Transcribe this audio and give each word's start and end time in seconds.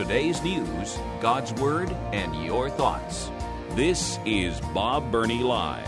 Today's 0.00 0.42
news, 0.42 0.98
God's 1.20 1.52
Word, 1.60 1.90
and 2.10 2.34
your 2.42 2.70
thoughts. 2.70 3.30
This 3.72 4.18
is 4.24 4.58
Bob 4.72 5.12
Burney 5.12 5.42
Live. 5.42 5.86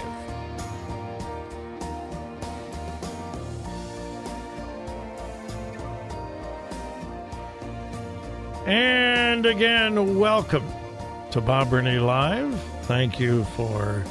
And 8.66 9.46
again, 9.46 10.18
welcome 10.18 10.66
to 11.30 11.40
Bob 11.40 11.70
Burney 11.70 11.98
Live. 11.98 12.52
Thank 12.82 13.18
you 13.18 13.44
for 13.56 14.04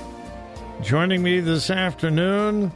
joining 0.81 1.21
me 1.21 1.41
this 1.41 1.69
afternoon. 1.69 2.71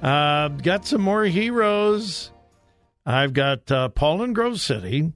Uh, 0.00 0.46
got 0.46 0.86
some 0.86 1.02
more 1.02 1.24
heroes. 1.24 2.30
I've 3.04 3.32
got 3.32 3.72
uh, 3.72 3.88
Paul 3.88 4.22
in 4.22 4.32
Grove 4.32 4.60
City, 4.60 5.12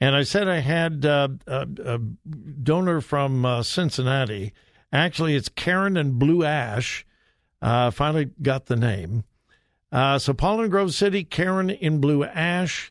and 0.00 0.14
I 0.14 0.22
said 0.22 0.48
I 0.48 0.58
had 0.58 1.04
uh, 1.04 1.28
a, 1.46 1.66
a, 1.84 1.98
donor 1.98 3.00
from 3.00 3.44
uh, 3.44 3.62
Cincinnati. 3.62 4.52
Actually, 4.92 5.34
it's 5.34 5.48
Karen 5.48 5.96
and 5.96 6.18
Blue 6.18 6.44
Ash. 6.44 7.06
Uh, 7.62 7.90
finally 7.90 8.30
got 8.42 8.66
the 8.66 8.76
name. 8.76 9.24
Uh, 9.90 10.18
so 10.18 10.34
Paul 10.34 10.62
in 10.62 10.70
Grove 10.70 10.94
City, 10.94 11.24
Karen 11.24 11.70
in 11.70 12.00
Blue 12.00 12.24
Ash. 12.24 12.90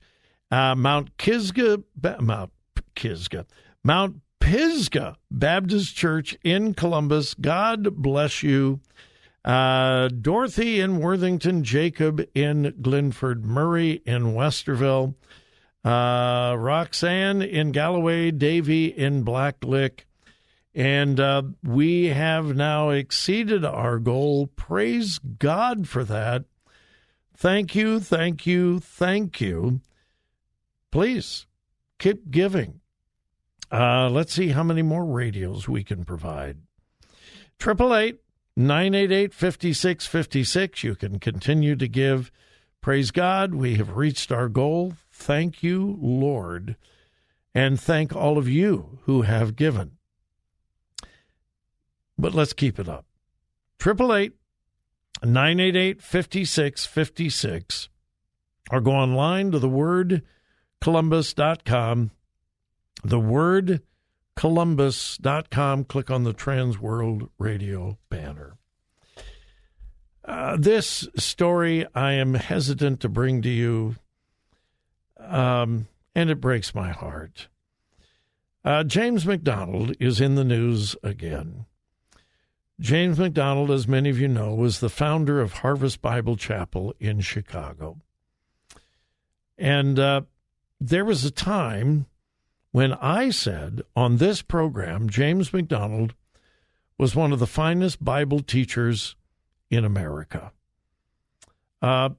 Uh, 0.51 0.75
Mount 0.75 1.17
Kisga, 1.17 1.83
Mount 2.21 2.51
Kisga, 2.95 3.45
Mount 3.83 4.21
Pisgah 4.39 5.17
Baptist 5.31 5.95
Church 5.95 6.37
in 6.43 6.73
Columbus. 6.75 7.33
God 7.33 7.95
bless 7.95 8.43
you. 8.43 8.79
Uh, 9.43 10.07
Dorothy 10.07 10.79
in 10.79 10.99
Worthington, 10.99 11.63
Jacob 11.63 12.23
in 12.33 12.75
Glenford, 12.81 13.45
Murray 13.45 14.01
in 14.05 14.33
Westerville, 14.33 15.15
uh, 15.85 16.55
Roxanne 16.57 17.41
in 17.41 17.71
Galloway, 17.71 18.31
Davy 18.31 18.87
in 18.87 19.23
Blacklick. 19.23 20.01
And 20.73 21.19
uh, 21.21 21.43
we 21.63 22.07
have 22.07 22.53
now 22.55 22.89
exceeded 22.89 23.63
our 23.63 23.99
goal. 23.99 24.47
Praise 24.47 25.19
God 25.19 25.87
for 25.87 26.03
that. 26.03 26.43
Thank 27.37 27.75
you, 27.75 28.01
thank 28.01 28.45
you, 28.45 28.79
thank 28.81 29.39
you 29.39 29.79
please 30.95 31.45
keep 31.99 32.31
giving. 32.31 32.79
Uh, 33.69 34.09
let's 34.09 34.31
see 34.31 34.47
how 34.47 34.63
many 34.63 34.81
more 34.81 35.03
radios 35.03 35.67
we 35.67 35.83
can 35.83 36.05
provide. 36.05 36.55
Triple 37.59 37.93
eight 37.93 38.21
nine 38.55 38.95
eight 38.95 39.11
eight 39.11 39.33
fifty 39.33 39.73
six 39.73 40.07
fifty 40.07 40.45
six. 40.45 40.85
You 40.85 40.95
can 40.95 41.19
continue 41.19 41.75
to 41.75 41.89
give. 41.89 42.31
Praise 42.79 43.11
God, 43.11 43.55
we 43.55 43.75
have 43.75 43.97
reached 43.97 44.31
our 44.31 44.47
goal. 44.47 44.93
Thank 45.17 45.63
you, 45.63 45.97
Lord, 46.01 46.75
and 47.55 47.79
thank 47.79 48.13
all 48.13 48.37
of 48.37 48.49
you 48.49 48.99
who 49.03 49.21
have 49.23 49.55
given. 49.55 49.93
But 52.17 52.35
let's 52.35 52.53
keep 52.53 52.77
it 52.77 52.87
up. 52.87 53.05
Triple 53.79 54.13
eight 54.13 54.33
nine 55.23 55.59
eight 55.59 55.75
eight 55.75 56.01
fifty 56.01 56.43
six 56.45 56.85
fifty 56.85 57.29
six, 57.29 57.89
or 58.69 58.81
go 58.81 58.91
online 58.91 59.51
to 59.51 59.57
the 59.57 59.69
word 59.69 60.21
columbus.com. 60.81 62.11
The 63.03 63.19
word 63.19 63.81
columbus.com. 64.35 65.85
Click 65.85 66.11
on 66.11 66.23
the 66.23 66.33
Trans 66.33 66.77
World 66.77 67.29
Radio 67.39 67.97
banner. 68.09 68.57
Uh, 70.25 70.57
this 70.59 71.07
story 71.15 71.85
I 71.95 72.13
am 72.13 72.33
hesitant 72.33 72.99
to 72.99 73.09
bring 73.09 73.41
to 73.43 73.49
you, 73.49 73.95
um, 75.19 75.87
and 76.13 76.29
it 76.29 76.41
breaks 76.41 76.73
my 76.73 76.91
heart. 76.91 77.47
Uh, 78.63 78.83
James 78.83 79.25
MacDonald 79.25 79.95
is 79.99 80.19
in 80.19 80.35
the 80.35 80.43
news 80.43 80.95
again. 81.03 81.65
James 82.79 83.17
MacDonald, 83.17 83.71
as 83.71 83.87
many 83.87 84.09
of 84.09 84.19
you 84.19 84.27
know, 84.27 84.53
was 84.53 84.79
the 84.79 84.89
founder 84.89 85.39
of 85.39 85.53
Harvest 85.53 86.01
Bible 86.01 86.35
Chapel 86.35 86.93
in 86.99 87.21
Chicago. 87.21 87.97
And 89.57 89.97
uh, 89.97 90.21
there 90.81 91.05
was 91.05 91.23
a 91.23 91.31
time 91.31 92.07
when 92.71 92.91
I 92.93 93.29
said 93.29 93.83
on 93.95 94.17
this 94.17 94.41
program, 94.41 95.09
James 95.09 95.53
MacDonald 95.53 96.13
was 96.97 97.15
one 97.15 97.31
of 97.31 97.39
the 97.39 97.47
finest 97.47 98.03
Bible 98.03 98.41
teachers 98.41 99.15
in 99.69 99.85
America. 99.85 100.51
Uh, 101.81 102.09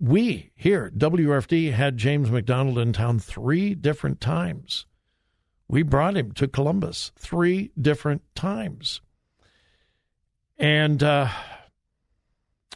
we 0.00 0.50
here, 0.54 0.90
WRFD, 0.96 1.72
had 1.72 1.98
James 1.98 2.30
MacDonald 2.30 2.78
in 2.78 2.92
town 2.92 3.18
three 3.18 3.74
different 3.74 4.20
times. 4.20 4.86
We 5.68 5.82
brought 5.82 6.16
him 6.16 6.32
to 6.32 6.48
Columbus 6.48 7.12
three 7.16 7.70
different 7.80 8.22
times. 8.34 9.02
And 10.58 11.02
uh, 11.02 11.28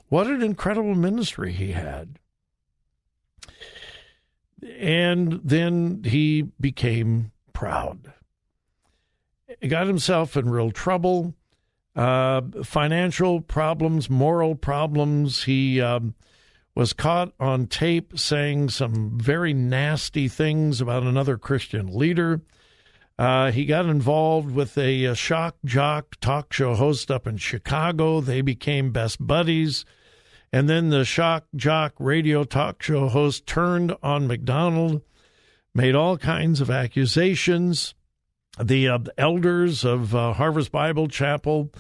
what 0.09 0.27
an 0.27 0.43
incredible 0.43 0.95
ministry 0.95 1.53
he 1.53 1.73
had. 1.73 2.19
And 4.79 5.41
then 5.43 6.03
he 6.05 6.43
became 6.61 7.33
proud. 7.53 8.13
He 9.61 9.69
got 9.69 9.87
himself 9.87 10.37
in 10.37 10.51
real 10.51 10.71
trouble, 10.71 11.35
uh, 11.97 12.43
financial 12.63 13.41
problems, 13.41 14.09
moral 14.11 14.55
problems. 14.55 15.45
He 15.45 15.81
um, 15.81 16.15
was 16.75 16.93
caught 16.93 17.33
on 17.39 17.67
tape 17.67 18.19
saying 18.19 18.69
some 18.69 19.19
very 19.19 19.53
nasty 19.53 20.29
things 20.29 20.81
about 20.81 21.05
another 21.05 21.39
Christian 21.39 21.97
leader. 21.97 22.41
Uh, 23.17 23.53
he 23.53 23.65
got 23.65 23.87
involved 23.87 24.53
with 24.53 24.77
a, 24.77 25.05
a, 25.05 25.15
shock 25.15 25.57
jock 25.65 26.17
talk 26.21 26.53
show 26.53 26.75
host 26.75 27.13
up 27.13 27.29
in 27.29 27.37
Chicago. 27.37 28.21
They 28.21 28.41
became 28.41 28.91
best 28.91 29.25
buddies. 29.25 29.85
And 30.53 30.69
then 30.69 30.91
the 30.91 31.05
shock 31.05 31.45
jock 31.55 31.95
radio 31.99 32.43
talk 32.43 32.83
show 32.83 33.09
host 33.09 33.47
turned 33.47 33.95
on 34.03 34.27
MacDonald, 34.27 35.03
made 35.75 35.95
all 35.95 36.19
kinds 36.19 36.61
of 36.61 36.71
accusations. 36.71 37.95
The 38.61 38.89
uh, 38.89 38.99
elders 39.17 39.85
of 39.85 40.15
uh, 40.15 40.33
Harvest 40.33 40.73
Bible 40.73 41.07
Chapel 41.07 41.71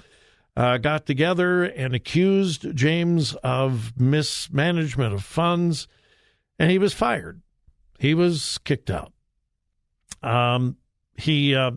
uh, 0.56 0.78
got 0.78 1.06
together 1.06 1.64
and 1.64 1.94
accused 1.94 2.74
James 2.74 3.34
of 3.42 3.98
mismanagement 3.98 5.14
of 5.14 5.24
funds, 5.24 5.88
and 6.58 6.70
he 6.70 6.78
was 6.78 6.92
fired. 6.92 7.42
He 7.98 8.14
was 8.14 8.58
kicked 8.58 8.90
out. 8.90 9.12
Um, 10.22 10.76
he 11.16 11.54
uh, 11.54 11.72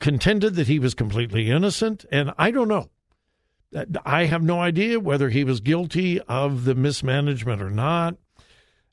contended 0.00 0.54
that 0.56 0.66
he 0.66 0.78
was 0.78 0.94
completely 0.94 1.50
innocent, 1.50 2.04
and 2.10 2.32
I 2.38 2.50
don't 2.50 2.68
know. 2.68 2.90
I 4.04 4.24
have 4.24 4.42
no 4.42 4.60
idea 4.60 4.98
whether 4.98 5.28
he 5.28 5.44
was 5.44 5.60
guilty 5.60 6.20
of 6.22 6.64
the 6.64 6.74
mismanagement 6.74 7.60
or 7.60 7.70
not. 7.70 8.16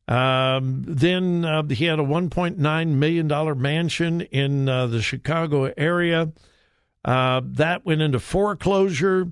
Um, 0.07 0.83
then 0.85 1.45
uh, 1.45 1.63
he 1.63 1.85
had 1.85 1.99
a 1.99 2.03
$1.9 2.03 2.87
million 2.89 3.61
mansion 3.61 4.21
in 4.21 4.69
uh, 4.69 4.87
the 4.87 5.01
Chicago 5.01 5.73
area. 5.77 6.31
Uh, 7.05 7.39
that 7.43 7.85
went 7.85 8.01
into 8.01 8.19
foreclosure. 8.19 9.31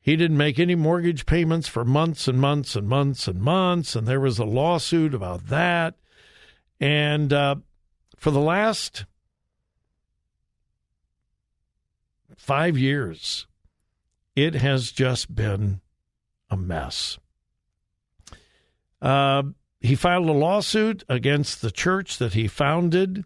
He 0.00 0.16
didn't 0.16 0.36
make 0.36 0.58
any 0.58 0.74
mortgage 0.74 1.24
payments 1.24 1.68
for 1.68 1.84
months 1.84 2.26
and 2.26 2.40
months 2.40 2.74
and 2.74 2.88
months 2.88 3.28
and 3.28 3.40
months. 3.40 3.94
And 3.94 4.08
there 4.08 4.18
was 4.18 4.40
a 4.40 4.44
lawsuit 4.44 5.14
about 5.14 5.46
that. 5.46 5.94
And 6.80 7.32
uh, 7.32 7.56
for 8.16 8.32
the 8.32 8.40
last 8.40 9.04
five 12.36 12.76
years, 12.76 13.46
it 14.34 14.54
has 14.56 14.90
just 14.90 15.32
been 15.32 15.80
a 16.50 16.56
mess. 16.56 17.18
Uh, 19.00 19.44
he 19.80 19.94
filed 19.94 20.28
a 20.28 20.32
lawsuit 20.32 21.04
against 21.08 21.62
the 21.62 21.70
church 21.70 22.18
that 22.18 22.34
he 22.34 22.48
founded. 22.48 23.24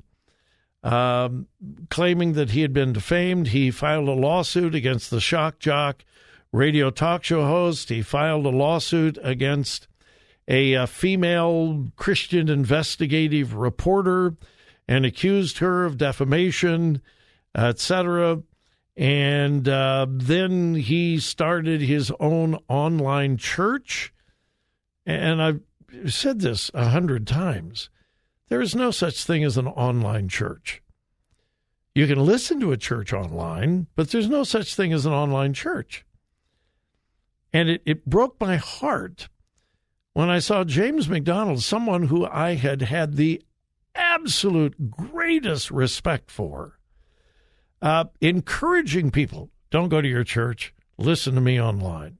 Um, 0.82 1.46
claiming 1.90 2.34
that 2.34 2.50
he 2.50 2.62
had 2.62 2.72
been 2.72 2.92
defamed. 2.92 3.48
He 3.48 3.70
filed 3.70 4.08
a 4.08 4.12
lawsuit 4.12 4.74
against 4.74 5.10
the 5.10 5.20
shock 5.20 5.58
jock 5.58 6.04
radio 6.52 6.90
talk 6.90 7.24
show 7.24 7.44
host. 7.44 7.88
He 7.88 8.02
filed 8.02 8.46
a 8.46 8.50
lawsuit 8.50 9.18
against 9.22 9.88
a, 10.48 10.74
a 10.74 10.86
female 10.86 11.88
Christian 11.96 12.48
investigative 12.48 13.54
reporter 13.54 14.36
and 14.88 15.04
accused 15.04 15.58
her 15.58 15.84
of 15.84 15.98
defamation, 15.98 17.02
etc. 17.54 18.42
And 18.96 19.68
uh, 19.68 20.06
then 20.08 20.76
he 20.76 21.18
started 21.18 21.80
his 21.80 22.12
own 22.20 22.58
online 22.68 23.36
church. 23.36 24.12
And 25.04 25.42
I've 25.42 25.60
said 26.06 26.40
this 26.40 26.70
a 26.74 26.88
hundred 26.88 27.26
times. 27.26 27.90
There 28.48 28.60
is 28.60 28.74
no 28.74 28.90
such 28.90 29.24
thing 29.24 29.42
as 29.44 29.56
an 29.56 29.66
online 29.66 30.28
church. 30.28 30.82
You 31.94 32.06
can 32.06 32.24
listen 32.24 32.60
to 32.60 32.72
a 32.72 32.76
church 32.76 33.12
online, 33.12 33.86
but 33.96 34.10
there's 34.10 34.28
no 34.28 34.44
such 34.44 34.74
thing 34.74 34.92
as 34.92 35.06
an 35.06 35.12
online 35.12 35.54
church. 35.54 36.04
And 37.52 37.68
it, 37.68 37.82
it 37.86 38.04
broke 38.04 38.40
my 38.40 38.56
heart 38.56 39.28
when 40.12 40.30
I 40.30 40.38
saw 40.38 40.64
James 40.64 41.08
MacDonald, 41.08 41.62
someone 41.62 42.04
who 42.04 42.26
I 42.26 42.54
had 42.54 42.82
had 42.82 43.16
the 43.16 43.42
absolute 43.94 44.90
greatest 44.90 45.70
respect 45.70 46.30
for, 46.30 46.78
uh, 47.82 48.04
encouraging 48.20 49.10
people 49.10 49.50
don't 49.70 49.88
go 49.88 50.00
to 50.00 50.08
your 50.08 50.24
church, 50.24 50.74
listen 50.96 51.34
to 51.34 51.40
me 51.40 51.60
online. 51.60 52.18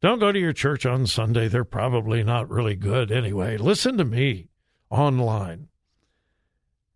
Don't 0.00 0.18
go 0.18 0.30
to 0.30 0.38
your 0.38 0.52
church 0.52 0.86
on 0.86 1.06
Sunday. 1.06 1.48
They're 1.48 1.64
probably 1.64 2.22
not 2.22 2.48
really 2.48 2.76
good 2.76 3.10
anyway. 3.10 3.56
Listen 3.56 3.98
to 3.98 4.04
me 4.04 4.48
online. 4.90 5.68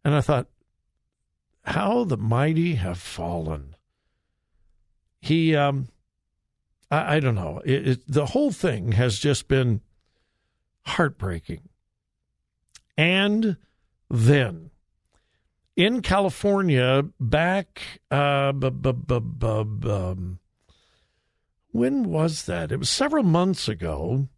And 0.05 0.15
I 0.15 0.21
thought, 0.21 0.49
how 1.65 2.05
the 2.05 2.17
mighty 2.17 2.75
have 2.75 2.99
fallen. 2.99 3.77
He, 5.21 5.55
um, 5.55 5.89
I, 6.91 7.17
I 7.17 7.21
don't 7.21 7.37
know. 7.37 7.62
It, 7.65 7.89
it, 7.89 8.00
the 8.09 8.27
whole 8.27 8.50
thing 8.50 8.93
has 8.93 9.19
just 9.19 9.49
been 9.49 9.81
heartbreaking. 10.87 11.69
And 12.97 13.56
then 14.11 14.71
in 15.77 16.03
California, 16.03 17.05
back, 17.19 18.00
uh, 18.11 18.53
b- 18.53 18.71
b- 18.71 18.93
b- 18.93 19.91
um, 19.91 20.39
when 21.71 22.05
was 22.05 22.44
that? 22.44 22.71
It 22.71 22.79
was 22.79 22.91
several 22.91 23.25
months 23.25 23.69
ago. 23.69 24.29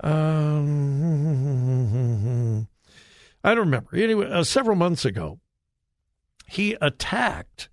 Um, 0.00 1.06
I 3.42 3.54
don't 3.54 3.66
remember. 3.66 3.96
Anyway, 3.96 4.30
uh, 4.30 4.44
several 4.44 4.76
months 4.76 5.04
ago, 5.04 5.40
he 6.46 6.76
attacked 6.80 7.68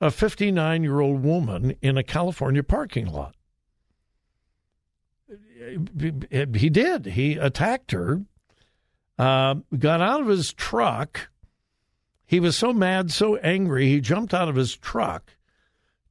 a 0.00 0.10
59 0.10 0.82
year 0.82 1.00
old 1.00 1.22
woman 1.22 1.76
in 1.82 1.96
a 1.96 2.02
California 2.02 2.62
parking 2.62 3.06
lot. 3.06 3.34
He 5.58 6.70
did. 6.70 7.06
He 7.06 7.36
attacked 7.36 7.90
her, 7.90 8.22
uh, 9.18 9.56
got 9.76 10.00
out 10.00 10.20
of 10.20 10.28
his 10.28 10.52
truck. 10.52 11.30
He 12.24 12.40
was 12.40 12.56
so 12.56 12.72
mad, 12.72 13.10
so 13.10 13.36
angry, 13.36 13.88
he 13.88 14.00
jumped 14.00 14.32
out 14.34 14.48
of 14.48 14.54
his 14.54 14.76
truck 14.76 15.36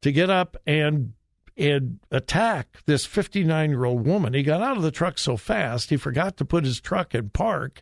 to 0.01 0.11
get 0.11 0.29
up 0.29 0.57
and 0.65 1.13
and 1.57 2.00
attack 2.12 2.83
this 2.86 3.06
59 3.06 3.69
year 3.69 3.86
old 3.86 4.06
woman. 4.06 4.33
He 4.33 4.44
got 4.44 4.62
out 4.62 4.77
of 4.77 4.83
the 4.83 4.92
truck 4.92 5.18
so 5.18 5.38
fast, 5.38 5.89
he 5.89 5.98
forgot 5.98 6.38
to 6.38 6.45
put 6.45 6.65
his 6.65 6.80
truck 6.80 7.15
in 7.15 7.30
park, 7.30 7.81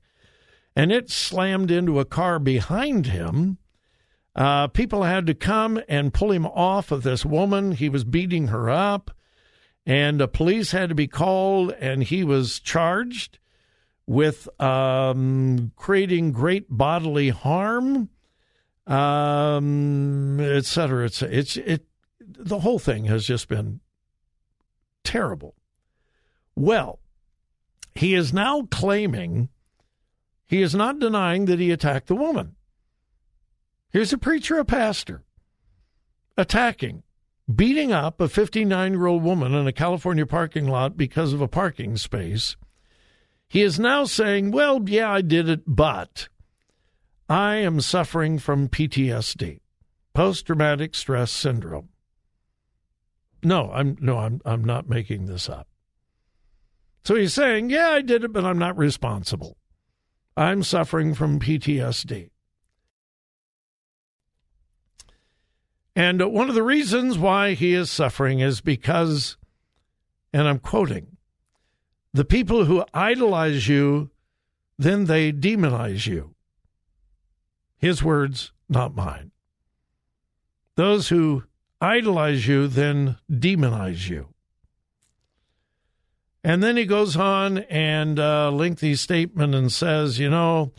and 0.75 0.92
it 0.92 1.10
slammed 1.10 1.72
into 1.72 2.00
a 2.00 2.06
car 2.06 2.39
behind 2.39 3.07
him. 3.07 3.57
Uh, 4.36 4.68
people 4.68 5.04
had 5.04 5.25
to 5.27 5.33
come 5.33 5.80
and 5.88 6.13
pull 6.13 6.31
him 6.31 6.45
off 6.45 6.92
of 6.92 7.04
this 7.04 7.25
woman. 7.25 7.72
He 7.72 7.88
was 7.88 8.04
beating 8.04 8.48
her 8.48 8.69
up, 8.69 9.12
and 9.86 10.19
the 10.19 10.27
police 10.27 10.72
had 10.72 10.89
to 10.89 10.95
be 10.95 11.07
called, 11.07 11.72
and 11.74 12.04
he 12.04 12.24
was 12.24 12.60
charged 12.60 13.39
with 14.07 14.50
um, 14.62 15.72
creating 15.75 16.31
great 16.31 16.66
bodily 16.69 17.30
harm, 17.30 18.10
um, 18.88 20.39
et 20.39 20.66
cetera. 20.66 21.06
It's, 21.06 21.22
it's, 21.22 21.57
it, 21.57 21.86
the 22.39 22.59
whole 22.59 22.79
thing 22.79 23.05
has 23.05 23.25
just 23.25 23.47
been 23.47 23.79
terrible. 25.03 25.55
Well, 26.55 26.99
he 27.93 28.13
is 28.13 28.33
now 28.33 28.63
claiming 28.71 29.49
he 30.47 30.61
is 30.61 30.75
not 30.75 30.99
denying 30.99 31.45
that 31.45 31.59
he 31.59 31.71
attacked 31.71 32.07
the 32.07 32.15
woman. 32.15 32.55
Here's 33.91 34.13
a 34.13 34.17
preacher, 34.17 34.59
a 34.59 34.65
pastor, 34.65 35.23
attacking, 36.37 37.03
beating 37.53 37.91
up 37.91 38.19
a 38.19 38.27
59 38.27 38.91
year 38.91 39.05
old 39.07 39.23
woman 39.23 39.53
in 39.53 39.67
a 39.67 39.71
California 39.71 40.25
parking 40.25 40.67
lot 40.67 40.97
because 40.97 41.33
of 41.33 41.41
a 41.41 41.47
parking 41.47 41.95
space. 41.97 42.57
He 43.47 43.61
is 43.61 43.79
now 43.79 44.05
saying, 44.05 44.51
Well, 44.51 44.81
yeah, 44.89 45.11
I 45.11 45.21
did 45.21 45.47
it, 45.47 45.61
but 45.65 46.27
I 47.29 47.55
am 47.55 47.79
suffering 47.79 48.38
from 48.38 48.67
PTSD, 48.67 49.61
post 50.13 50.45
traumatic 50.45 50.93
stress 50.93 51.31
syndrome. 51.31 51.89
No, 53.43 53.71
I'm 53.71 53.97
no, 53.99 54.17
I'm 54.19 54.41
I'm 54.45 54.63
not 54.63 54.89
making 54.89 55.25
this 55.25 55.49
up. 55.49 55.67
So 57.03 57.15
he's 57.15 57.33
saying, 57.33 57.69
"Yeah, 57.69 57.89
I 57.89 58.01
did 58.01 58.23
it, 58.23 58.33
but 58.33 58.45
I'm 58.45 58.57
not 58.57 58.77
responsible. 58.77 59.57
I'm 60.35 60.63
suffering 60.63 61.13
from 61.13 61.39
PTSD." 61.39 62.29
And 65.95 66.21
uh, 66.21 66.27
one 66.27 66.49
of 66.49 66.55
the 66.55 66.63
reasons 66.63 67.17
why 67.17 67.53
he 67.53 67.73
is 67.73 67.89
suffering 67.89 68.39
is 68.39 68.59
because, 68.59 69.38
and 70.33 70.47
I'm 70.47 70.59
quoting, 70.59 71.15
the 72.13 72.25
people 72.25 72.65
who 72.65 72.83
idolize 72.93 73.67
you, 73.67 74.11
then 74.77 75.05
they 75.05 75.31
demonize 75.31 76.05
you. 76.05 76.35
His 77.77 78.03
words, 78.03 78.51
not 78.67 78.95
mine. 78.95 79.31
Those 80.75 81.09
who 81.09 81.43
idolize 81.85 82.47
you, 82.47 82.67
then 82.67 83.17
demonize 83.31 84.09
you. 84.09 84.27
And 86.43 86.61
then 86.61 86.77
he 86.77 86.85
goes 86.85 87.15
on 87.17 87.59
and 87.59 88.19
uh, 88.19 88.51
lengthy 88.51 88.95
statement 88.95 89.55
and 89.55 89.71
says, 89.71 90.19
you 90.19 90.29
know, 90.29 90.73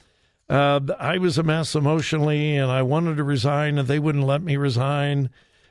uh, 0.48 0.80
I 0.98 1.18
was 1.18 1.38
a 1.38 1.42
mess 1.42 1.74
emotionally, 1.74 2.56
and 2.56 2.70
I 2.70 2.82
wanted 2.82 3.16
to 3.16 3.24
resign, 3.24 3.78
and 3.78 3.88
they 3.88 3.98
wouldn't 3.98 4.26
let 4.26 4.42
me 4.42 4.56
resign. 4.56 5.30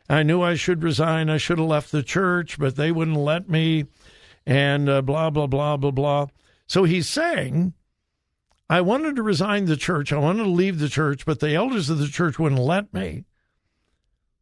I 0.10 0.24
knew 0.24 0.42
I 0.42 0.56
should 0.56 0.84
resign. 0.84 1.30
I 1.30 1.38
should 1.38 1.60
have 1.60 1.68
left 1.68 1.94
the 1.94 2.04
church, 2.04 2.60
but 2.60 2.76
they 2.76 2.92
wouldn't 2.92 3.18
let 3.18 3.50
me, 3.50 3.86
and 4.46 4.90
uh, 4.90 5.02
blah, 5.02 5.30
blah, 5.30 5.48
blah, 5.48 5.78
blah, 5.78 5.92
blah. 5.92 6.28
So 6.68 6.84
he's 6.84 7.08
saying, 7.08 7.74
I 8.70 8.82
wanted 8.82 9.16
to 9.16 9.24
resign 9.24 9.66
the 9.66 9.78
church. 9.78 10.12
I 10.12 10.18
wanted 10.18 10.44
to 10.44 10.50
leave 10.50 10.80
the 10.80 10.90
church, 10.90 11.26
but 11.26 11.40
the 11.40 11.56
elders 11.56 11.90
of 11.90 12.00
the 12.00 12.10
church 12.10 12.38
wouldn't 12.38 12.62
let 12.62 12.94
me. 12.94 13.24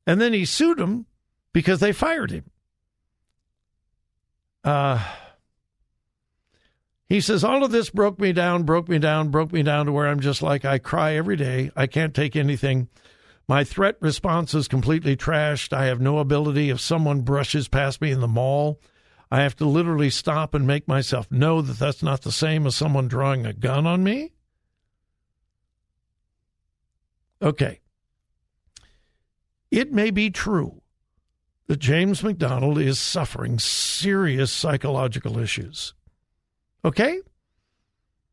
And 0.05 0.19
then 0.19 0.33
he 0.33 0.45
sued 0.45 0.77
them 0.77 1.05
because 1.53 1.79
they 1.79 1.91
fired 1.91 2.31
him. 2.31 2.49
Uh, 4.63 5.03
he 7.07 7.21
says, 7.21 7.43
All 7.43 7.63
of 7.63 7.71
this 7.71 7.89
broke 7.89 8.19
me 8.19 8.33
down, 8.33 8.63
broke 8.63 8.89
me 8.89 8.99
down, 8.99 9.29
broke 9.29 9.51
me 9.51 9.63
down 9.63 9.85
to 9.85 9.91
where 9.91 10.07
I'm 10.07 10.19
just 10.19 10.41
like, 10.41 10.65
I 10.65 10.77
cry 10.77 11.15
every 11.15 11.35
day. 11.35 11.71
I 11.75 11.87
can't 11.87 12.13
take 12.13 12.35
anything. 12.35 12.89
My 13.47 13.63
threat 13.63 13.97
response 13.99 14.53
is 14.53 14.67
completely 14.67 15.17
trashed. 15.17 15.73
I 15.73 15.85
have 15.85 15.99
no 15.99 16.19
ability. 16.19 16.69
If 16.69 16.79
someone 16.79 17.21
brushes 17.21 17.67
past 17.67 18.01
me 18.01 18.11
in 18.11 18.21
the 18.21 18.27
mall, 18.27 18.79
I 19.29 19.41
have 19.41 19.55
to 19.57 19.65
literally 19.65 20.09
stop 20.09 20.53
and 20.53 20.65
make 20.65 20.87
myself 20.87 21.29
know 21.29 21.61
that 21.61 21.77
that's 21.77 22.01
not 22.01 22.21
the 22.21 22.31
same 22.31 22.65
as 22.65 22.75
someone 22.75 23.07
drawing 23.07 23.45
a 23.45 23.53
gun 23.53 23.85
on 23.85 24.03
me. 24.03 24.31
Okay. 27.41 27.81
It 29.73 29.91
may 29.91 30.11
be 30.11 30.29
true 30.29 30.83
that 31.65 31.79
James 31.79 32.21
MacDonald 32.21 32.77
is 32.77 32.99
suffering 32.99 33.57
serious 33.57 34.51
psychological 34.51 35.39
issues. 35.39 35.95
Okay? 36.85 37.21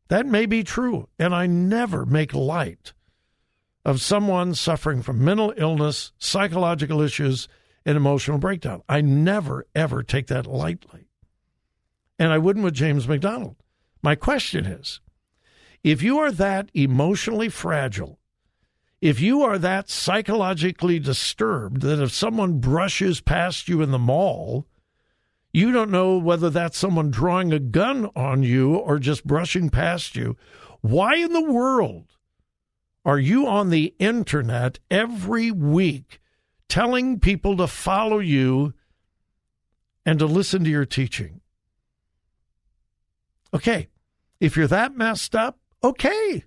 That 0.09 0.27
may 0.27 0.45
be 0.45 0.63
true, 0.63 1.09
and 1.17 1.33
I 1.33 1.47
never 1.47 2.05
make 2.05 2.35
light 2.35 2.93
of 3.83 4.01
someone 4.01 4.53
suffering 4.53 5.01
from 5.01 5.25
mental 5.25 5.51
illness, 5.57 6.11
psychological 6.19 7.01
issues, 7.01 7.47
and 7.87 7.97
emotional 7.97 8.37
breakdown. 8.37 8.83
I 8.87 9.01
never, 9.01 9.65
ever 9.73 10.03
take 10.03 10.27
that 10.27 10.45
lightly. 10.45 11.07
And 12.19 12.31
I 12.31 12.37
wouldn't 12.37 12.63
with 12.63 12.75
James 12.75 13.07
MacDonald. 13.07 13.55
My 14.03 14.13
question 14.13 14.67
is 14.67 15.01
if 15.83 16.03
you 16.03 16.19
are 16.19 16.31
that 16.31 16.69
emotionally 16.75 17.49
fragile, 17.49 18.19
if 19.01 19.19
you 19.19 19.41
are 19.41 19.57
that 19.57 19.89
psychologically 19.89 20.99
disturbed 20.99 21.81
that 21.81 22.01
if 22.01 22.13
someone 22.13 22.59
brushes 22.59 23.19
past 23.19 23.67
you 23.67 23.81
in 23.81 23.89
the 23.89 23.97
mall, 23.99 24.67
you 25.51 25.71
don't 25.71 25.89
know 25.89 26.17
whether 26.17 26.51
that's 26.51 26.77
someone 26.77 27.09
drawing 27.09 27.51
a 27.51 27.59
gun 27.59 28.09
on 28.15 28.43
you 28.43 28.75
or 28.75 28.99
just 28.99 29.25
brushing 29.25 29.69
past 29.69 30.15
you. 30.15 30.37
Why 30.81 31.15
in 31.15 31.33
the 31.33 31.43
world 31.43 32.05
Are 33.03 33.19
you 33.19 33.47
on 33.47 33.71
the 33.71 33.95
internet 33.97 34.77
every 34.91 35.49
week 35.49 36.19
telling 36.69 37.19
people 37.19 37.57
to 37.57 37.65
follow 37.65 38.19
you 38.19 38.75
and 40.05 40.19
to 40.19 40.27
listen 40.27 40.63
to 40.63 40.69
your 40.69 40.85
teaching? 40.85 41.41
Okay, 43.51 43.89
if 44.39 44.55
you're 44.55 44.67
that 44.67 44.95
messed 44.95 45.35
up, 45.35 45.57
okay. 45.83 46.45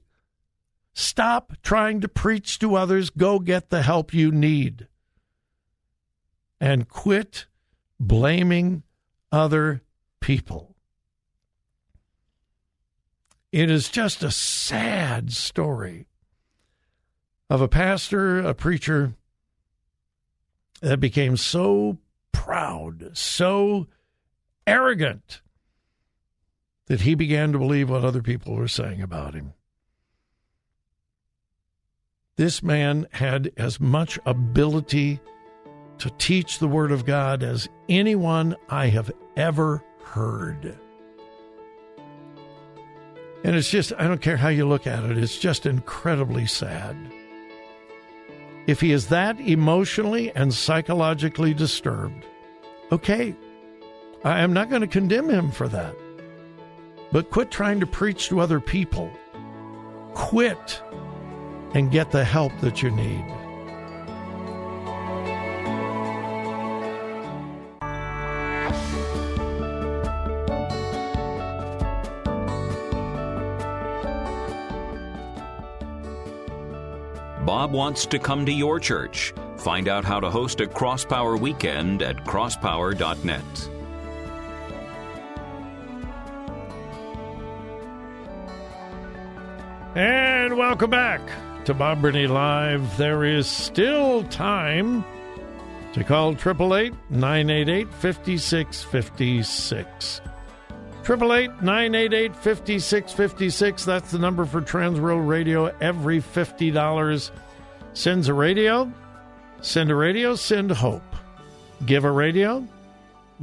Stop 0.94 1.54
trying 1.62 2.00
to 2.00 2.08
preach 2.08 2.58
to 2.60 2.76
others. 2.76 3.10
Go 3.10 3.40
get 3.40 3.68
the 3.68 3.82
help 3.82 4.14
you 4.14 4.30
need. 4.30 4.86
And 6.60 6.88
quit 6.88 7.46
blaming 7.98 8.84
other 9.32 9.82
people. 10.20 10.76
It 13.50 13.70
is 13.70 13.88
just 13.88 14.22
a 14.22 14.30
sad 14.30 15.32
story 15.32 16.06
of 17.50 17.60
a 17.60 17.68
pastor, 17.68 18.40
a 18.40 18.54
preacher 18.54 19.14
that 20.80 21.00
became 21.00 21.36
so 21.36 21.98
proud, 22.32 23.16
so 23.16 23.86
arrogant 24.66 25.40
that 26.86 27.02
he 27.02 27.14
began 27.14 27.52
to 27.52 27.58
believe 27.58 27.90
what 27.90 28.04
other 28.04 28.22
people 28.22 28.54
were 28.54 28.68
saying 28.68 29.02
about 29.02 29.34
him. 29.34 29.54
This 32.36 32.64
man 32.64 33.06
had 33.12 33.52
as 33.56 33.80
much 33.80 34.18
ability 34.26 35.20
to 35.98 36.10
teach 36.18 36.58
the 36.58 36.66
Word 36.66 36.90
of 36.90 37.06
God 37.06 37.44
as 37.44 37.68
anyone 37.88 38.56
I 38.68 38.88
have 38.88 39.12
ever 39.36 39.84
heard. 40.02 40.76
And 43.44 43.54
it's 43.54 43.70
just, 43.70 43.92
I 43.98 44.08
don't 44.08 44.20
care 44.20 44.36
how 44.36 44.48
you 44.48 44.66
look 44.66 44.86
at 44.86 45.04
it, 45.04 45.16
it's 45.16 45.38
just 45.38 45.64
incredibly 45.64 46.46
sad. 46.46 46.96
If 48.66 48.80
he 48.80 48.90
is 48.90 49.08
that 49.08 49.38
emotionally 49.38 50.32
and 50.32 50.52
psychologically 50.52 51.54
disturbed, 51.54 52.24
okay, 52.90 53.36
I 54.24 54.40
am 54.40 54.52
not 54.52 54.70
going 54.70 54.80
to 54.80 54.88
condemn 54.88 55.28
him 55.28 55.52
for 55.52 55.68
that. 55.68 55.94
But 57.12 57.30
quit 57.30 57.52
trying 57.52 57.78
to 57.78 57.86
preach 57.86 58.28
to 58.30 58.40
other 58.40 58.58
people. 58.58 59.08
Quit 60.14 60.82
and 61.74 61.90
get 61.90 62.10
the 62.10 62.24
help 62.24 62.52
that 62.60 62.82
you 62.82 62.90
need. 62.90 63.24
Bob 77.44 77.72
wants 77.72 78.06
to 78.06 78.18
come 78.18 78.46
to 78.46 78.52
your 78.52 78.80
church. 78.80 79.34
Find 79.58 79.88
out 79.88 80.04
how 80.04 80.20
to 80.20 80.30
host 80.30 80.60
a 80.60 80.66
Crosspower 80.66 81.38
weekend 81.38 82.02
at 82.02 82.24
crosspower.net. 82.24 83.68
And 89.96 90.56
welcome 90.56 90.90
back 90.90 91.20
to 91.66 91.75
Bob 91.75 92.02
Burney 92.02 92.26
Live. 92.26 92.99
There 92.99 93.25
is 93.25 93.47
still 93.47 94.25
time 94.25 95.04
to 95.94 96.04
call 96.04 96.33
888 96.33 96.92
988 97.11 97.88
5656. 97.94 100.21
888 101.00 101.62
988 101.62 102.37
5656. 102.37 103.85
That's 103.85 104.11
the 104.11 104.18
number 104.18 104.44
for 104.44 104.61
Transworld 104.61 105.26
Radio. 105.26 105.75
Every 105.80 106.21
$50 106.21 107.30
sends 107.94 108.28
a 108.28 108.35
radio. 108.35 108.92
Send 109.62 109.90
a 109.90 109.94
radio, 109.94 110.35
send 110.35 110.71
hope. 110.71 111.16
Give 111.87 112.04
a 112.04 112.11
radio, 112.11 112.68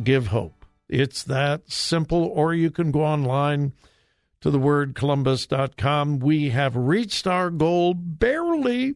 give 0.04 0.28
hope. 0.28 0.66
It's 0.88 1.24
that 1.24 1.72
simple, 1.72 2.25
or 2.25 2.54
you 2.54 2.70
can 2.70 2.92
go 2.92 3.04
online 3.04 3.74
to 4.41 4.51
the 4.51 4.60
word 4.60 4.95
columbus.com. 4.95 6.19
We 6.19 6.50
have 6.50 6.75
reached 6.75 7.25
our 7.27 7.50
goal 7.50 7.93
barely, 7.93 8.95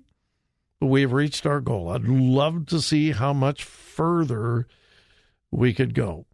but 0.80 0.88
we 0.88 1.02
have 1.02 1.14
reached 1.14 1.46
our 1.46 1.62
goal. 1.62 1.90
I'd 1.90 2.08
love 2.08 2.66
to 2.68 2.82
see 2.82 3.12
how 3.12 3.32
much 3.32 3.64
further 3.64 4.68
we 5.52 5.74
could 5.74 5.94
go. 5.94 6.26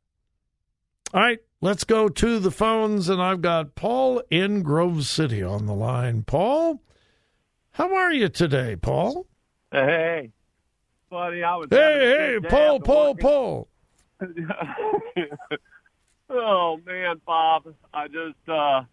All 1.13 1.21
right, 1.21 1.39
let's 1.59 1.83
go 1.83 2.07
to 2.07 2.39
the 2.39 2.51
phones, 2.51 3.09
and 3.09 3.21
I've 3.21 3.41
got 3.41 3.75
Paul 3.75 4.23
in 4.31 4.63
Grove 4.63 5.05
City 5.05 5.43
on 5.43 5.65
the 5.65 5.73
line. 5.73 6.23
Paul, 6.23 6.81
how 7.71 7.93
are 7.93 8.13
you 8.13 8.29
today, 8.29 8.77
Paul? 8.77 9.27
Hey, 9.71 10.31
buddy, 11.09 11.43
I 11.43 11.57
was. 11.57 11.67
Hey, 11.69 12.37
hey, 12.39 12.39
Paul, 12.49 12.79
Paul, 12.79 13.15
Paul. 13.15 13.67
oh 16.29 16.79
man, 16.85 17.19
Bob, 17.25 17.73
I 17.93 18.07
just 18.07 18.47
uh 18.47 18.83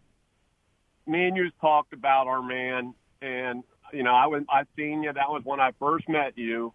me 1.09 1.27
and 1.27 1.37
you 1.37 1.51
talked 1.61 1.93
about 1.93 2.27
our 2.27 2.43
man, 2.43 2.95
and 3.23 3.65
you 3.93 4.03
know, 4.03 4.15
I 4.15 4.27
was 4.27 4.43
I 4.49 4.65
seen 4.77 5.03
you. 5.03 5.13
That 5.13 5.31
was 5.31 5.43
when 5.45 5.61
I 5.61 5.73
first 5.79 6.09
met 6.09 6.37
you. 6.37 6.73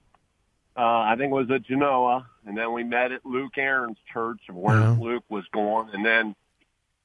Uh, 0.75 0.81
I 0.81 1.15
think 1.17 1.31
it 1.31 1.35
was 1.35 1.51
at 1.51 1.63
Genoa, 1.63 2.25
and 2.47 2.57
then 2.57 2.73
we 2.73 2.83
met 2.83 3.11
at 3.11 3.25
Luke 3.25 3.57
Aaron's 3.57 3.99
church 4.11 4.41
of 4.49 4.55
where 4.55 4.79
Yeah. 4.79 4.97
Luke 4.99 5.23
was 5.29 5.45
going, 5.53 5.89
and 5.93 6.03
then 6.03 6.35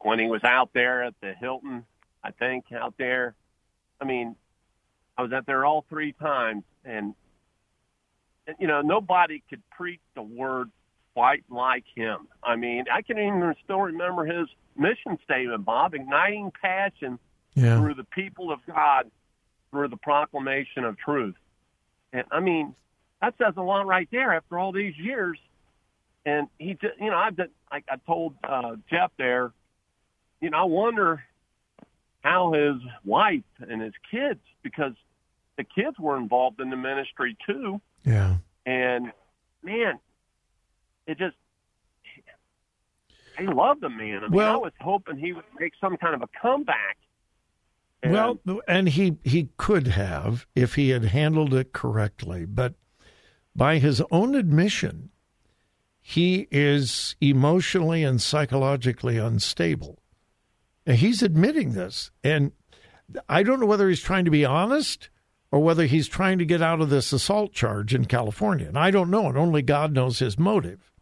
when 0.01 0.19
he 0.19 0.27
was 0.27 0.43
out 0.43 0.71
there 0.73 1.03
at 1.05 1.15
the 1.21 1.35
Hilton, 1.35 1.85
I 2.25 2.31
think 2.31 2.73
out 2.73 2.95
there. 2.99 3.35
I 4.01 4.05
mean, 4.05 4.37
I 5.19 5.23
was 5.23 5.33
out 5.33 5.45
there 5.45 5.67
all 5.67 5.85
three 5.91 6.13
times, 6.13 6.65
and, 6.85 7.15
and 8.47 8.57
you 8.59 8.69
know, 8.69 8.81
nobody 8.81 9.43
could 9.51 9.63
preach 9.71 10.01
the 10.15 10.23
word 10.23 10.71
quite 11.19 11.43
like 11.51 11.83
him. 11.97 12.29
I 12.45 12.55
mean, 12.55 12.85
I 12.93 13.03
can 13.03 13.19
even 13.19 13.53
still 13.65 13.81
remember 13.81 14.25
his 14.25 14.47
mission 14.77 15.19
statement, 15.25 15.65
Bob, 15.65 15.93
igniting 15.95 16.53
passion 16.63 17.19
Yeah. 17.55 17.81
through 17.81 17.95
the 17.95 18.05
people 18.05 18.53
of 18.53 18.61
God 18.67 19.11
through 19.73 19.89
the 19.89 19.97
proclamation 19.97 20.85
of 20.85 20.97
truth. 20.97 21.35
And 22.13 22.23
I 22.31 22.39
mean, 22.39 22.73
that 23.21 23.35
says 23.37 23.55
a 23.57 23.63
lot 23.63 23.85
right 23.85 24.09
there 24.13 24.33
after 24.33 24.61
all 24.61 24.71
these 24.71 24.97
years. 24.97 25.39
And 26.25 26.47
he 26.57 26.75
just, 26.75 27.01
you 27.01 27.11
know, 27.11 27.17
I've 27.17 27.35
been, 27.35 27.49
like 27.73 27.85
I 27.91 27.97
told 28.07 28.35
uh, 28.45 28.77
Jeff 28.89 29.11
there, 29.19 29.51
you 30.41 30.51
know, 30.51 30.59
I 30.59 30.65
wonder 30.65 31.25
how 32.23 32.53
his 32.53 32.77
wife 33.05 33.43
and 33.59 33.83
his 33.83 33.95
kids, 34.09 34.41
because 34.63 34.93
the 35.57 35.65
kids 35.65 35.99
were 35.99 36.17
involved 36.17 36.61
in 36.61 36.71
the 36.71 36.77
ministry 36.77 37.37
too. 37.45 37.81
Yeah. 38.05 38.37
And 38.65 39.11
man, 39.65 39.99
it 41.09 41.19
just, 41.19 41.37
I 43.39 43.43
love 43.43 43.81
the 43.81 43.89
man. 43.89 44.19
I 44.19 44.21
mean, 44.23 44.31
Well- 44.33 44.55
I 44.55 44.57
was 44.59 44.73
hoping 44.81 45.17
he 45.19 45.33
would 45.33 45.45
make 45.59 45.73
some 45.81 45.97
kind 45.97 46.15
of 46.15 46.23
a 46.23 46.29
comeback. 46.41 46.97
And- 48.03 48.13
Well, 48.13 48.39
and 48.69 48.89
he 48.91 49.19
he 49.25 49.51
could 49.57 49.89
have 49.89 50.47
if 50.55 50.77
he 50.77 50.91
had 50.91 51.07
handled 51.07 51.53
it 51.55 51.73
correctly, 51.73 52.45
but 52.45 52.75
by 53.57 53.79
his 53.79 54.01
own 54.13 54.37
admission, 54.37 55.11
he 56.01 56.47
is 56.53 57.17
emotionally 57.21 58.05
and 58.05 58.23
psychologically 58.23 59.19
unstable. 59.19 59.99
And 60.87 60.97
he's 60.99 61.23
admitting 61.23 61.73
this, 61.73 62.11
and 62.23 62.53
I 63.29 63.43
don't 63.43 63.59
know 63.61 63.67
whether 63.67 63.89
he's 63.89 64.03
trying 64.03 64.25
to 64.27 64.31
be 64.31 64.45
honest 64.45 65.11
or 65.51 65.61
whether 65.61 65.87
he's 65.87 66.07
trying 66.09 66.39
to 66.39 66.45
get 66.45 66.63
out 66.63 66.81
of 66.81 66.91
this 66.91 67.13
assault 67.13 67.53
charge 67.53 67.95
in 67.95 68.05
California. 68.05 68.69
And 68.69 68.79
I 68.79 68.91
don't 68.91 69.11
know, 69.11 69.27
and 69.27 69.37
only 69.37 69.63
God 69.63 69.93
knows 69.93 70.19
his 70.21 70.39
motive. 70.39 70.93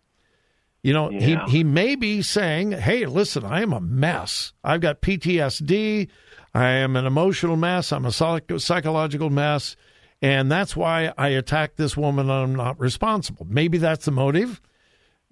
You 0.87 0.93
know, 0.93 1.11
Yeah. 1.11 1.47
he 1.47 1.59
he 1.59 1.65
may 1.65 1.97
be 1.97 2.23
saying, 2.23 2.71
"Hey, 2.71 3.07
listen, 3.07 3.45
I 3.45 3.61
am 3.61 3.73
a 3.73 3.81
mess. 3.81 4.53
I've 4.63 4.81
got 4.81 5.01
PTSD. 5.03 6.07
I 6.55 6.69
am 6.69 6.95
an 6.95 7.05
emotional 7.07 7.57
mess. 7.57 7.91
I'm 7.93 8.05
a 8.07 8.13
psych- 8.13 8.53
psychological 8.59 9.29
mess, 9.29 9.75
and 10.23 10.49
that's 10.51 10.77
why 10.77 11.13
I 11.19 11.31
attacked 11.31 11.77
this 11.77 11.97
woman. 11.97 12.31
and 12.31 12.33
I'm 12.53 12.55
not 12.55 12.79
responsible. 12.79 13.47
Maybe 13.51 13.79
that's 13.79 14.05
the 14.05 14.13
motive. 14.13 14.61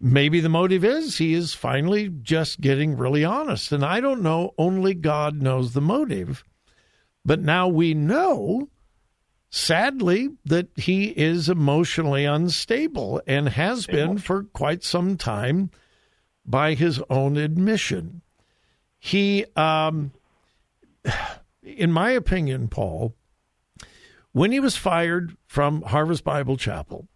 Maybe 0.00 0.40
the 0.40 0.48
motive 0.48 0.84
is 0.84 1.18
he 1.18 1.34
is 1.34 1.54
finally 1.54 2.08
just 2.08 2.60
getting 2.60 2.96
really 2.96 3.24
honest. 3.24 3.70
And 3.70 3.84
I 3.84 4.00
don't 4.00 4.22
know. 4.22 4.54
Only 4.58 4.92
God 4.92 5.40
knows 5.40 5.72
the 5.72 5.80
motive. 5.80 6.42
But 7.24 7.40
now 7.40 7.68
we 7.68 7.94
know, 7.94 8.70
sadly, 9.54 10.28
that 10.44 10.66
he 10.74 11.04
is 11.10 11.48
emotionally 11.48 12.24
unstable 12.24 13.22
and 13.24 13.48
has 13.50 13.86
been 13.86 14.18
for 14.18 14.42
quite 14.42 14.82
some 14.82 15.16
time 15.16 15.70
by 16.44 16.74
his 16.74 17.00
own 17.08 17.36
admission. 17.36 18.20
He, 18.98 19.46
um, 19.54 20.10
in 21.62 21.92
my 21.92 22.10
opinion, 22.10 22.66
Paul, 22.66 23.14
when 24.32 24.50
he 24.50 24.58
was 24.58 24.76
fired 24.76 25.36
from 25.46 25.82
Harvest 25.82 26.24
Bible 26.24 26.56
Chapel, 26.56 27.06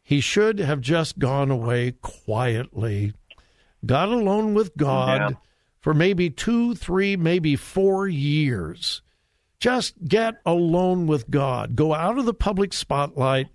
he 0.00 0.20
should 0.20 0.60
have 0.60 0.80
just 0.80 1.18
gone 1.18 1.50
away 1.50 1.90
quietly, 2.02 3.14
got 3.84 4.10
alone 4.10 4.54
with 4.54 4.76
God 4.76 5.20
Yeah. 5.20 5.36
for 5.80 5.92
maybe 5.92 6.30
two, 6.30 6.76
three, 6.76 7.16
maybe 7.16 7.56
four 7.56 8.06
years. 8.06 9.02
Just 9.64 9.94
get 10.06 10.42
alone 10.44 11.06
with 11.06 11.30
God. 11.30 11.74
Go 11.74 11.94
out 11.94 12.18
of 12.18 12.26
the 12.26 12.34
public 12.34 12.74
spotlight. 12.74 13.46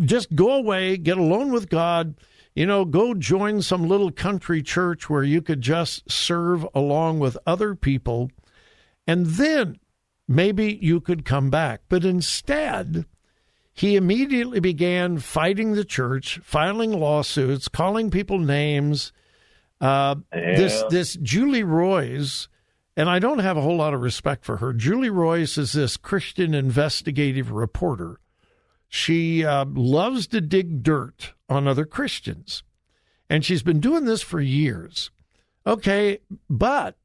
Just 0.00 0.34
go 0.34 0.50
away, 0.50 0.96
get 0.96 1.16
alone 1.16 1.52
with 1.52 1.70
God. 1.70 2.16
You 2.56 2.66
know, 2.66 2.84
go 2.84 3.14
join 3.14 3.62
some 3.62 3.86
little 3.86 4.10
country 4.10 4.64
church 4.64 5.08
where 5.08 5.22
you 5.22 5.42
could 5.42 5.60
just 5.60 6.10
serve 6.10 6.66
along 6.74 7.20
with 7.20 7.38
other 7.46 7.76
people. 7.76 8.32
And 9.06 9.26
then 9.26 9.78
maybe 10.26 10.80
you 10.82 11.00
could 11.00 11.24
come 11.24 11.50
back. 11.50 11.82
But 11.88 12.04
instead, 12.04 13.06
he 13.72 13.94
immediately 13.94 14.58
began 14.58 15.20
fighting 15.20 15.74
the 15.74 15.84
church, 15.84 16.40
filing 16.42 16.90
lawsuits, 16.90 17.68
calling 17.68 18.10
people 18.10 18.40
names. 18.40 19.12
Uh, 19.80 20.16
yeah. 20.34 20.56
This 20.56 20.82
this 20.90 21.14
Julie 21.14 21.62
Roys, 21.62 22.48
and 23.00 23.08
I 23.08 23.18
don't 23.18 23.38
have 23.38 23.56
a 23.56 23.62
whole 23.62 23.78
lot 23.78 23.94
of 23.94 24.02
respect 24.02 24.44
for 24.44 24.58
her. 24.58 24.74
Julie 24.74 25.08
Roys 25.08 25.56
is 25.56 25.72
this 25.72 25.96
Christian 25.96 26.52
investigative 26.52 27.50
reporter. 27.50 28.20
She 28.90 29.42
uh, 29.42 29.64
loves 29.72 30.26
to 30.26 30.42
dig 30.42 30.82
dirt 30.82 31.32
on 31.48 31.66
other 31.66 31.86
Christians, 31.86 32.62
and 33.30 33.42
she's 33.42 33.62
been 33.62 33.80
doing 33.80 34.04
this 34.04 34.20
for 34.20 34.38
years. 34.38 35.10
Okay, 35.66 36.18
but 36.50 36.98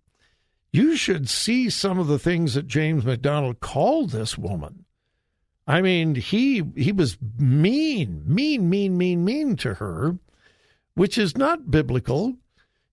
you 0.74 0.98
should 0.98 1.30
see 1.30 1.70
some 1.70 1.98
of 1.98 2.08
the 2.08 2.20
things 2.20 2.56
that 2.56 2.68
James 2.68 3.06
MacDonald 3.06 3.62
called 3.62 4.10
this 4.10 4.38
woman. 4.38 4.84
I 5.66 5.82
mean, 5.82 6.16
he 6.16 6.62
he 6.76 6.92
was 6.92 7.18
mean, 7.40 8.24
mean, 8.26 8.70
mean, 8.70 8.98
mean, 8.98 9.24
mean 9.24 9.56
to 9.56 9.76
her, 9.76 10.18
which 10.94 11.18
is 11.18 11.38
not 11.38 11.72
biblical. 11.72 12.34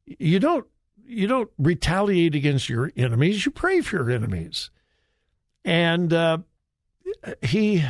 You 0.06 0.38
don't 0.38 0.66
you 1.12 1.26
don't 1.26 1.50
retaliate 1.58 2.34
against 2.34 2.68
your 2.68 2.90
enemies. 2.96 3.44
You 3.44 3.52
pray 3.52 3.80
for 3.80 3.96
your 3.96 4.10
enemies, 4.10 4.70
and 5.64 6.12
uh, 6.12 6.38
he 7.40 7.84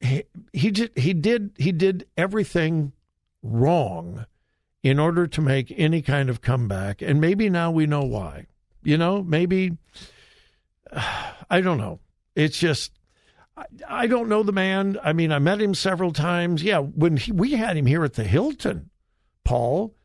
he 0.00 0.24
he 0.52 0.70
did 0.70 0.90
he 0.96 1.14
did 1.14 1.52
he 1.58 1.72
did 1.72 2.06
everything 2.16 2.92
wrong 3.42 4.26
in 4.82 4.98
order 4.98 5.26
to 5.26 5.40
make 5.40 5.72
any 5.76 6.02
kind 6.02 6.30
of 6.30 6.40
comeback, 6.40 7.02
and 7.02 7.20
maybe 7.20 7.50
now 7.50 7.70
we 7.70 7.86
know 7.86 8.02
why. 8.02 8.46
You 8.82 8.96
know, 8.96 9.22
maybe 9.22 9.76
I 11.50 11.60
don't 11.60 11.78
know. 11.78 12.00
It's 12.34 12.58
just 12.58 12.92
I 13.88 14.06
don't 14.06 14.28
know 14.28 14.42
the 14.42 14.52
man. 14.52 14.98
I 15.02 15.12
mean, 15.12 15.32
I 15.32 15.38
met 15.38 15.60
him 15.60 15.74
several 15.74 16.12
times. 16.12 16.62
Yeah, 16.62 16.80
when 16.80 17.16
he, 17.16 17.32
we 17.32 17.52
had 17.52 17.76
him 17.76 17.86
here 17.86 18.04
at 18.04 18.14
the 18.14 18.24
Hilton, 18.24 18.90
Paul, 19.44 19.95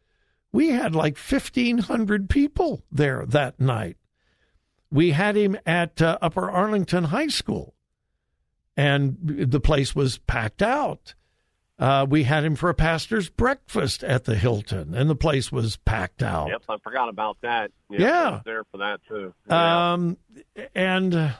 we 0.51 0.69
had 0.69 0.95
like 0.95 1.17
1,500 1.17 2.29
people 2.29 2.83
there 2.91 3.25
that 3.27 3.59
night. 3.59 3.97
We 4.91 5.11
had 5.11 5.37
him 5.37 5.57
at 5.65 6.01
uh, 6.01 6.17
Upper 6.21 6.49
Arlington 6.49 7.05
High 7.05 7.27
School, 7.27 7.73
and 8.75 9.17
the 9.21 9.61
place 9.61 9.95
was 9.95 10.17
packed 10.17 10.61
out. 10.61 11.13
Uh, 11.79 12.05
we 12.07 12.23
had 12.23 12.43
him 12.43 12.55
for 12.55 12.69
a 12.69 12.75
pastor's 12.75 13.29
breakfast 13.29 14.03
at 14.03 14.25
the 14.25 14.35
Hilton, 14.35 14.93
and 14.93 15.09
the 15.09 15.15
place 15.15 15.51
was 15.51 15.77
packed 15.77 16.21
out. 16.21 16.49
Yep, 16.49 16.63
I 16.69 16.77
forgot 16.83 17.09
about 17.09 17.37
that. 17.41 17.71
Yeah, 17.89 17.99
yeah. 17.99 18.41
there 18.45 18.63
for 18.65 18.77
that 18.77 18.99
too. 19.07 19.33
Yeah. 19.47 19.93
Um, 19.93 20.17
and. 20.75 21.33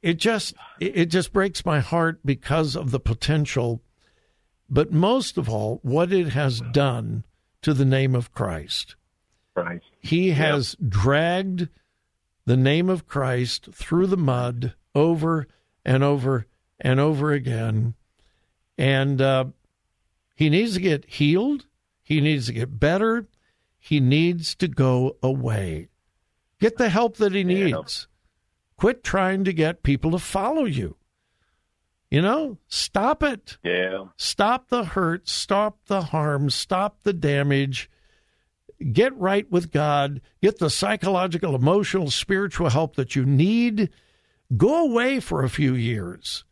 It 0.00 0.18
just 0.18 0.54
it 0.78 1.06
just 1.06 1.32
breaks 1.32 1.64
my 1.64 1.80
heart 1.80 2.20
because 2.24 2.76
of 2.76 2.92
the 2.92 3.00
potential 3.00 3.82
but 4.70 4.92
most 4.92 5.38
of 5.38 5.48
all 5.48 5.80
what 5.82 6.12
it 6.12 6.28
has 6.28 6.60
done 6.72 7.24
to 7.62 7.74
the 7.74 7.84
name 7.84 8.14
of 8.14 8.32
Christ. 8.32 8.96
Right. 9.54 9.80
He 10.00 10.30
has 10.30 10.76
yep. 10.78 10.90
dragged 10.90 11.68
the 12.44 12.56
name 12.56 12.88
of 12.88 13.06
Christ 13.06 13.68
through 13.72 14.06
the 14.06 14.16
mud 14.16 14.74
over 14.94 15.46
and 15.84 16.02
over 16.02 16.46
and 16.80 17.00
over 17.00 17.32
again 17.32 17.94
and 18.78 19.20
uh, 19.20 19.46
he 20.36 20.48
needs 20.48 20.74
to 20.74 20.80
get 20.80 21.04
healed, 21.06 21.66
he 22.02 22.20
needs 22.20 22.46
to 22.46 22.52
get 22.52 22.78
better, 22.78 23.26
he 23.78 23.98
needs 23.98 24.54
to 24.54 24.68
go 24.68 25.16
away. 25.22 25.88
Get 26.60 26.76
the 26.76 26.88
help 26.88 27.16
that 27.16 27.32
he 27.32 27.44
needs. 27.44 28.06
Quit 28.76 29.02
trying 29.02 29.44
to 29.44 29.52
get 29.52 29.82
people 29.82 30.12
to 30.12 30.18
follow 30.18 30.64
you. 30.64 30.96
You 32.10 32.22
know, 32.22 32.58
stop 32.68 33.22
it. 33.22 33.58
Yeah. 33.62 34.06
Stop 34.16 34.68
the 34.68 34.84
hurt, 34.84 35.28
stop 35.28 35.78
the 35.86 36.02
harm, 36.02 36.48
stop 36.48 37.02
the 37.02 37.12
damage. 37.12 37.90
Get 38.92 39.14
right 39.16 39.50
with 39.50 39.72
God. 39.72 40.20
Get 40.40 40.58
the 40.58 40.70
psychological, 40.70 41.54
emotional, 41.54 42.10
spiritual 42.10 42.70
help 42.70 42.96
that 42.96 43.16
you 43.16 43.24
need. 43.24 43.90
Go 44.56 44.84
away 44.84 45.20
for 45.20 45.42
a 45.42 45.50
few 45.50 45.74
years. 45.74 46.44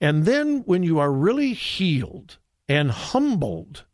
And 0.00 0.24
then, 0.24 0.62
when 0.66 0.82
you 0.82 0.98
are 0.98 1.12
really 1.12 1.52
healed 1.52 2.38
and 2.68 2.90
humbled, 2.90 3.84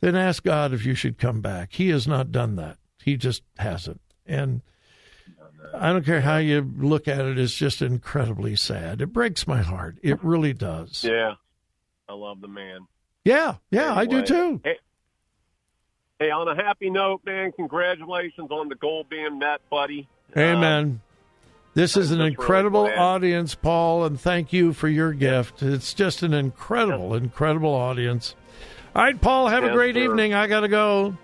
then 0.00 0.14
ask 0.14 0.42
God 0.42 0.74
if 0.74 0.84
you 0.84 0.94
should 0.94 1.16
come 1.16 1.40
back. 1.40 1.72
He 1.72 1.88
has 1.88 2.06
not 2.06 2.32
done 2.32 2.56
that. 2.56 2.76
He 3.02 3.16
just 3.16 3.42
hasn't. 3.56 4.02
And 4.26 4.60
I 5.74 5.92
don't 5.92 6.04
care 6.04 6.20
how 6.20 6.38
you 6.38 6.70
look 6.78 7.08
at 7.08 7.20
it, 7.20 7.38
it's 7.38 7.54
just 7.54 7.82
incredibly 7.82 8.56
sad. 8.56 9.00
It 9.00 9.12
breaks 9.12 9.46
my 9.46 9.62
heart. 9.62 9.96
It 10.02 10.22
really 10.22 10.52
does. 10.52 11.04
Yeah. 11.04 11.34
I 12.08 12.14
love 12.14 12.40
the 12.40 12.48
man. 12.48 12.86
Yeah, 13.24 13.56
yeah, 13.70 13.86
anyway, 13.86 13.96
I 13.96 14.06
do 14.06 14.22
too. 14.22 14.60
Hey, 14.62 14.76
hey, 16.20 16.30
on 16.30 16.46
a 16.46 16.54
happy 16.54 16.90
note, 16.90 17.22
man, 17.24 17.50
congratulations 17.50 18.50
on 18.50 18.68
the 18.68 18.76
goal 18.76 19.04
being 19.08 19.38
met, 19.40 19.60
buddy. 19.68 20.08
Amen. 20.36 21.00
Uh, 21.02 21.06
this 21.74 21.96
is 21.96 22.10
an 22.10 22.20
incredible 22.20 22.84
really 22.84 22.96
audience, 22.96 23.54
Paul, 23.54 24.04
and 24.04 24.18
thank 24.18 24.52
you 24.52 24.72
for 24.72 24.88
your 24.88 25.12
gift. 25.12 25.62
It's 25.62 25.92
just 25.92 26.22
an 26.22 26.32
incredible, 26.32 27.14
incredible 27.14 27.74
audience. 27.74 28.34
All 28.94 29.02
right, 29.02 29.20
Paul, 29.20 29.48
have 29.48 29.64
yes, 29.64 29.72
a 29.72 29.74
great 29.74 29.94
sir. 29.96 30.04
evening. 30.04 30.32
I 30.32 30.46
got 30.46 30.60
to 30.60 30.68
go. 30.68 31.16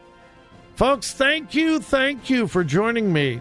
Folks, 0.75 1.13
thank 1.13 1.55
you, 1.55 1.81
thank 1.81 2.29
you 2.29 2.49
for 2.49 2.65
joining 2.65 3.13
me. 3.13 3.41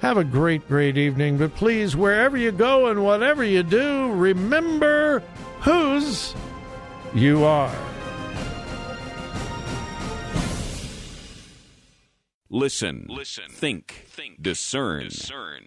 Have 0.00 0.18
a 0.18 0.24
great, 0.24 0.66
great 0.68 0.98
evening. 0.98 1.38
But 1.38 1.54
please, 1.54 1.96
wherever 1.96 2.36
you 2.36 2.52
go 2.52 2.86
and 2.88 3.02
whatever 3.02 3.42
you 3.42 3.62
do, 3.62 4.12
remember 4.12 5.22
whose 5.60 6.34
you 7.14 7.44
are. 7.44 7.74
Listen, 12.48 13.06
listen, 13.08 13.50
think, 13.50 14.06
think, 14.08 14.40
discern, 14.40 15.04
discern. 15.04 15.66